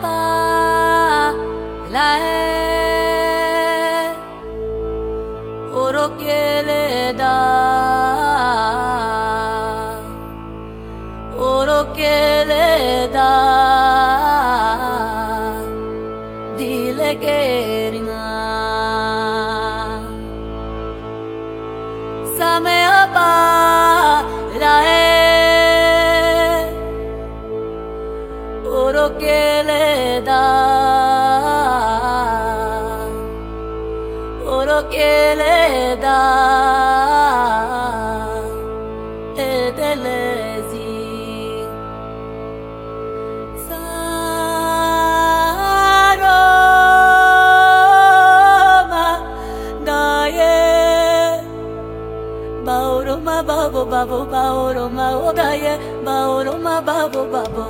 [0.00, 1.34] 发
[1.90, 2.59] 来。
[54.00, 55.72] babo baoroma ogaye
[56.04, 57.20] baoroma babo.
[57.32, 57.64] Babo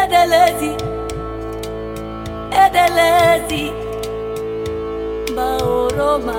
[0.00, 0.72] Edelezi.
[2.64, 3.64] Edelezi.
[5.36, 6.38] Baoroma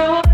[0.00, 0.29] know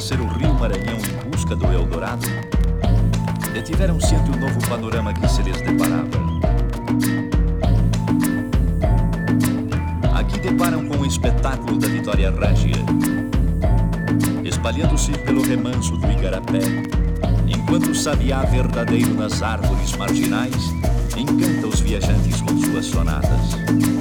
[0.00, 2.26] atravessar o rio Maranhão em busca do Eldorado,
[3.52, 6.08] detiveram sempre o novo panorama que se lhes deparava.
[10.14, 12.76] Aqui deparam com o espetáculo da Vitória Rágia,
[14.42, 16.62] espalhando-se pelo remanso do Igarapé,
[17.46, 20.72] enquanto o sabiá verdadeiro nas árvores marginais
[21.16, 23.99] encanta os viajantes com suas sonatas.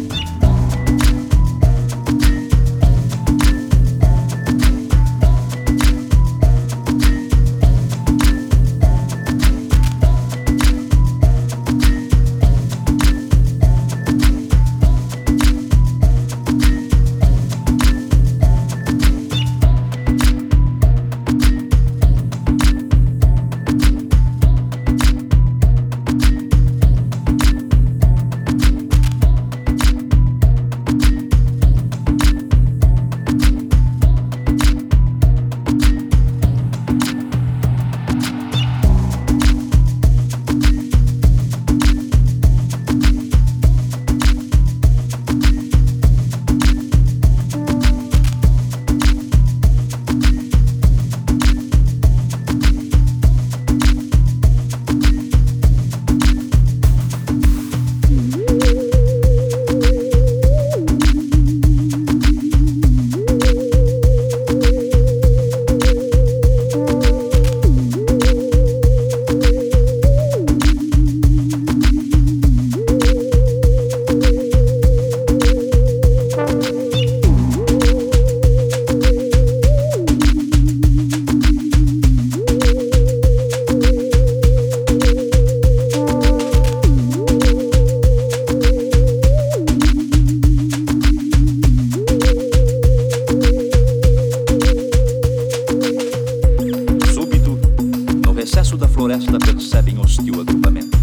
[99.37, 100.97] Percebem hostil agrupamento.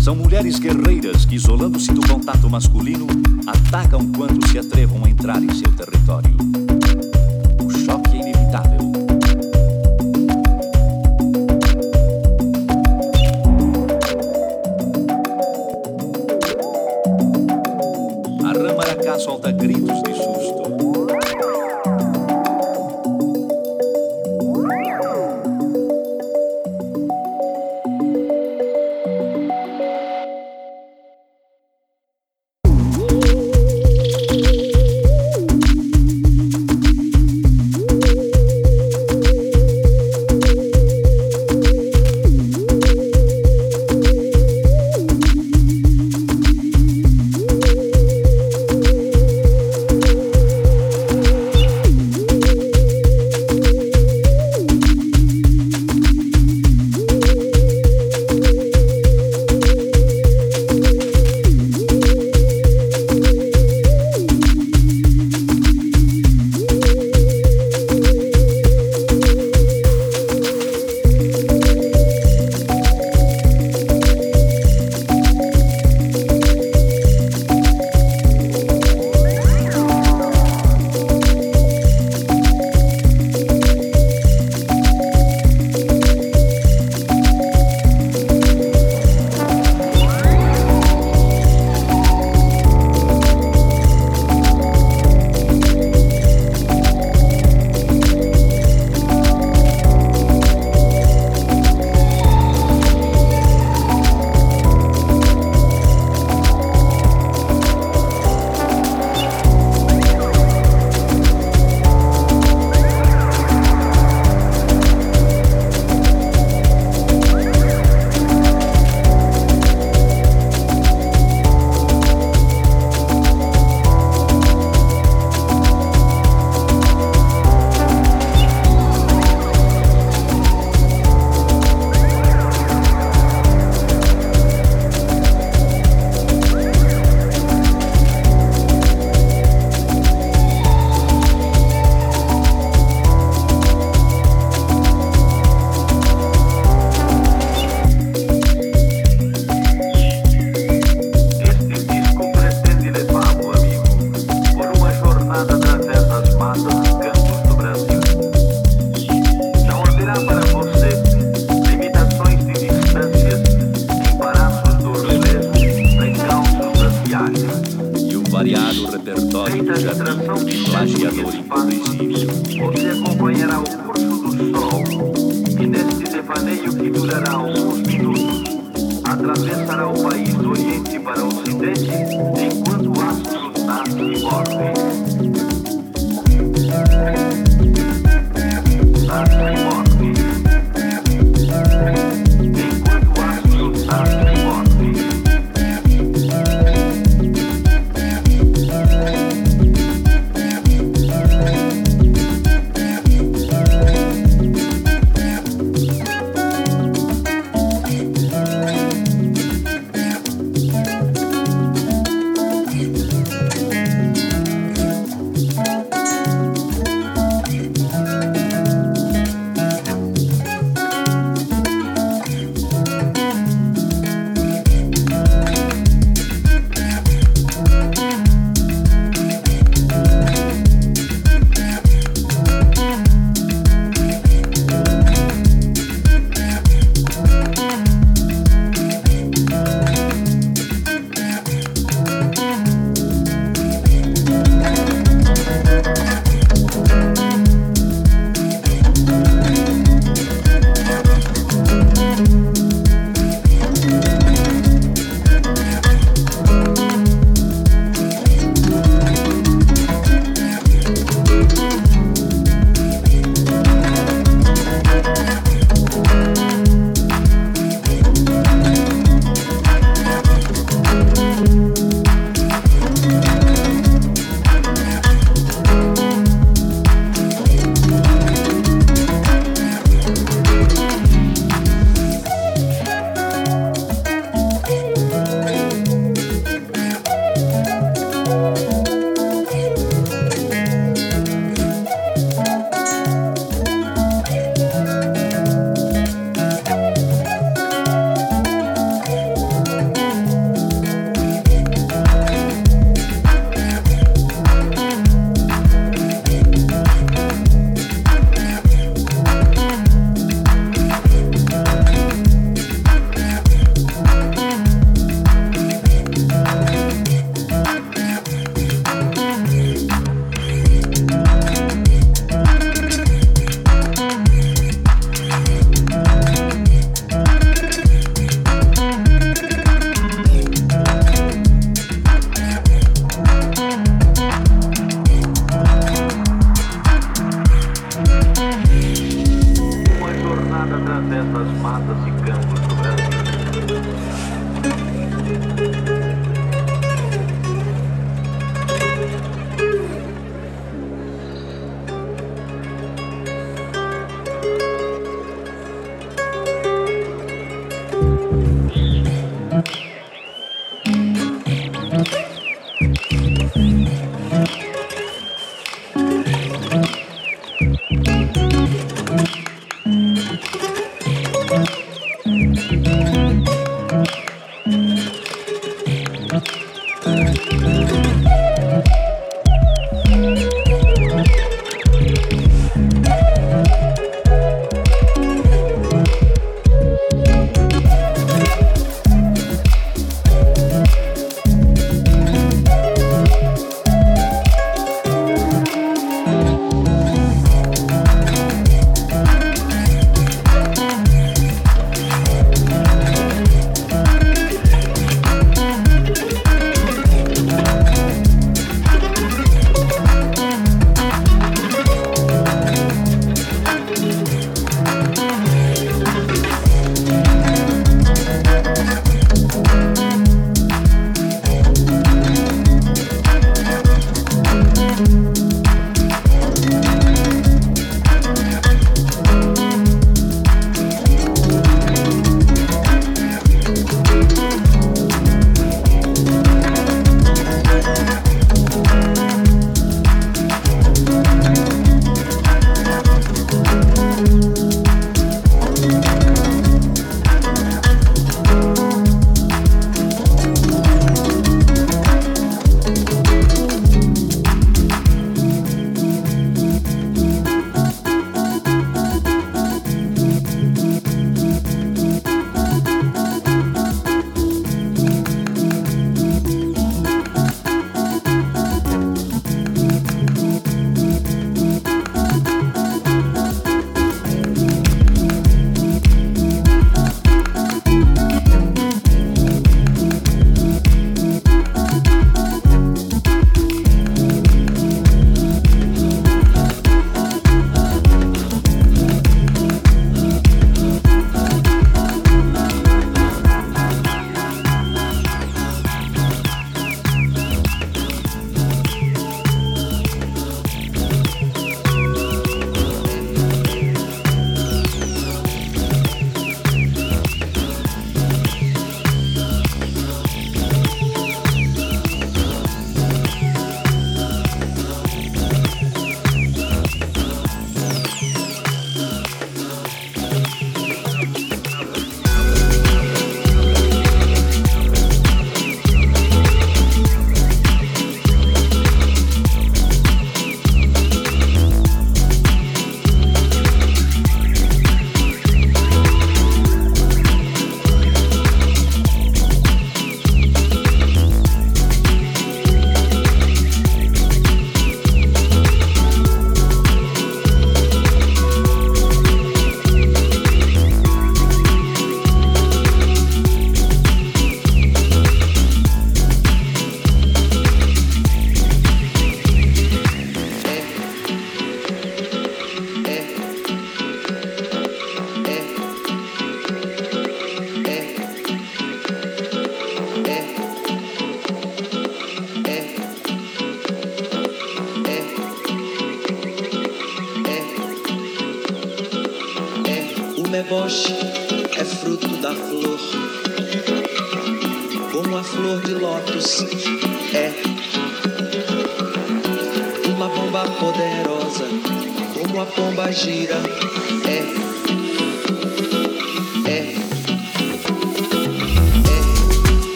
[0.00, 3.06] São mulheres guerreiras que, isolando-se do contato masculino,
[3.46, 6.36] atacam quando se atrevam a entrar em seu território.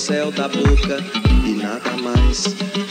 [0.00, 0.96] Céu da boca
[1.44, 2.89] e nada mais.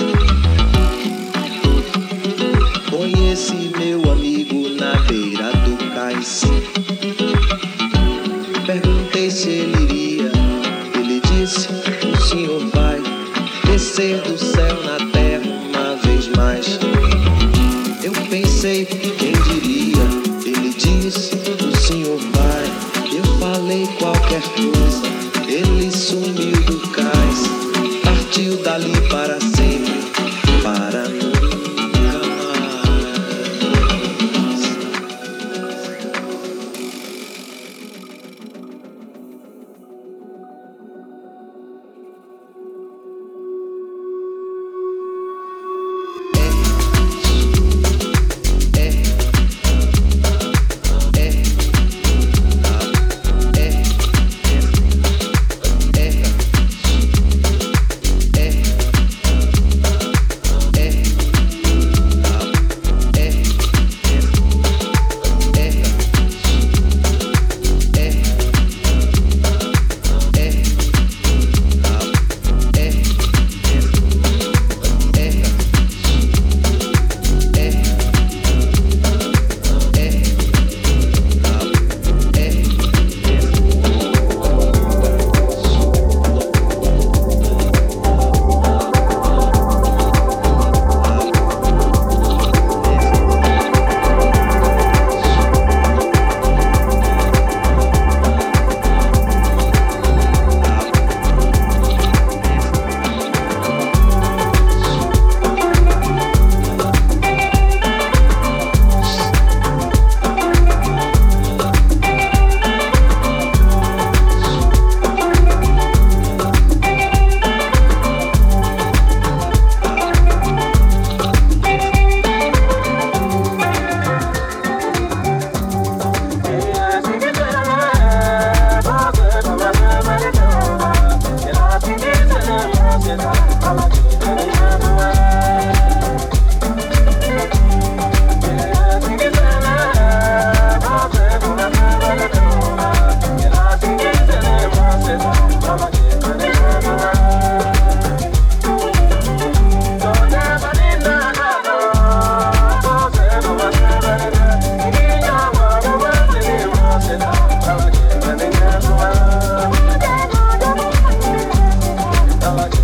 [162.50, 162.78] I like